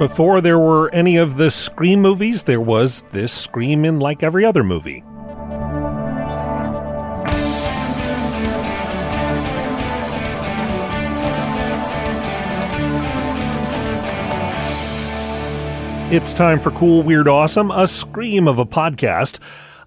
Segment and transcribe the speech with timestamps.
[0.00, 4.46] Before there were any of the Scream movies, there was this Scream in like every
[4.46, 5.04] other movie.
[16.10, 19.38] It's time for Cool, Weird, Awesome, a scream of a podcast.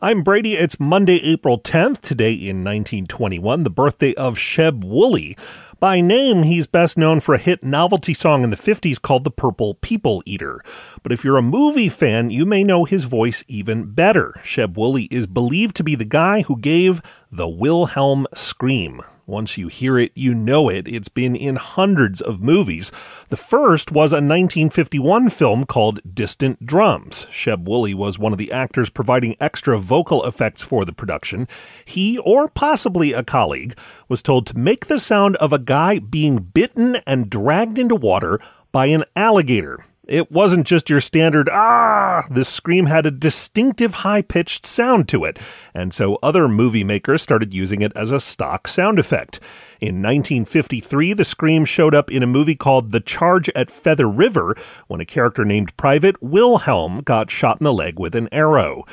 [0.04, 0.56] I'm Brady.
[0.56, 5.38] It's Monday, April 10th, today in 1921, the birthday of Sheb Wooley.
[5.80, 9.32] By name, he's best known for a hit novelty song in the 50s called The
[9.32, 10.62] Purple People Eater.
[11.04, 14.34] But if you're a movie fan, you may know his voice even better.
[14.44, 19.04] Sheb Wooley is believed to be the guy who gave the Wilhelm scream.
[19.26, 20.86] Once you hear it, you know it.
[20.86, 22.92] It's been in hundreds of movies.
[23.30, 27.26] The first was a 1951 film called Distant Drums.
[27.32, 31.48] Sheb Wooley was one of the actors providing extra vocal effects for the production.
[31.86, 33.78] He, or possibly a colleague,
[34.10, 38.42] was told to make the sound of a guy being bitten and dragged into water
[38.74, 39.86] by an alligator.
[40.08, 42.26] It wasn't just your standard, ah!
[42.30, 45.40] This scream had a distinctive high pitched sound to it,
[45.74, 49.40] and so other movie makers started using it as a stock sound effect.
[49.80, 54.58] In 1953, the scream showed up in a movie called The Charge at Feather River
[54.88, 58.84] when a character named Private Wilhelm got shot in the leg with an arrow.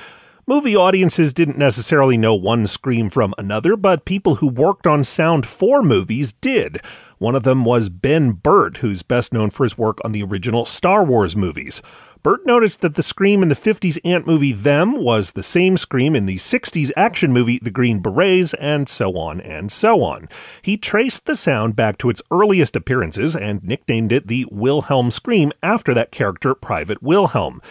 [0.51, 5.47] Movie audiences didn't necessarily know one scream from another, but people who worked on sound
[5.47, 6.81] for movies did.
[7.19, 10.65] One of them was Ben Burtt, who's best known for his work on the original
[10.65, 11.83] Star Wars movies.
[12.25, 16.17] Burtt noticed that the scream in the 50s ant movie Them was the same scream
[16.17, 20.29] in the 60s action movie The Green Berets, and so on and so on.
[20.63, 25.53] He traced the sound back to its earliest appearances and nicknamed it the Wilhelm Scream
[25.63, 27.63] after that character, Private Wilhelm.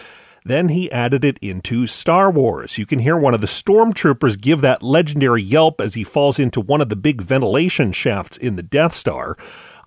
[0.50, 2.76] Then he added it into Star Wars.
[2.76, 6.60] You can hear one of the stormtroopers give that legendary yelp as he falls into
[6.60, 9.36] one of the big ventilation shafts in the Death Star.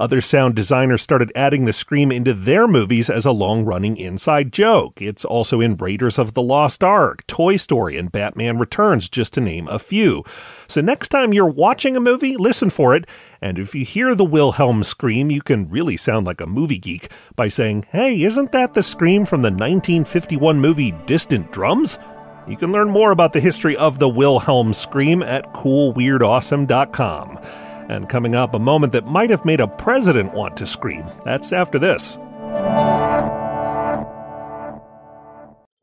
[0.04, 4.52] Other sound designers started adding the scream into their movies as a long running inside
[4.52, 5.02] joke.
[5.02, 9.40] It's also in Raiders of the Lost Ark, Toy Story, and Batman Returns, just to
[9.40, 10.26] name a few.
[10.68, 13.06] So next time you're watching a movie, listen for it.
[13.40, 17.10] And if you hear the Wilhelm scream, you can really sound like a movie geek
[17.38, 21.98] by saying, Hey, isn't that the scream from the 1951 movie Distant Drums?
[22.46, 27.40] You can learn more about the history of the Wilhelm scream at coolweirdawesome.com.
[27.90, 31.06] And coming up, a moment that might have made a president want to scream.
[31.26, 32.18] That's after this.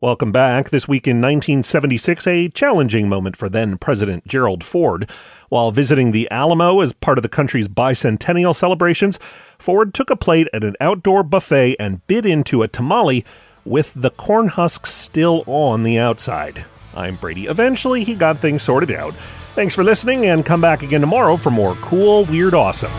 [0.03, 0.71] Welcome back.
[0.71, 5.11] This week in 1976, a challenging moment for then President Gerald Ford.
[5.51, 9.19] While visiting the Alamo as part of the country's bicentennial celebrations,
[9.59, 13.27] Ford took a plate at an outdoor buffet and bit into a tamale
[13.67, 16.65] with the corn husks still on the outside.
[16.97, 17.47] I'm Brady.
[17.47, 19.15] Eventually, he got things sorted out.
[19.55, 22.91] Thanks for listening, and come back again tomorrow for more cool, weird, awesome.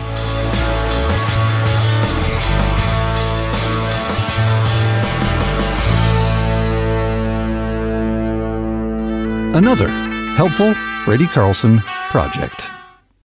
[9.54, 9.88] Another
[10.36, 10.74] helpful
[11.04, 11.80] Brady Carlson
[12.10, 12.71] project.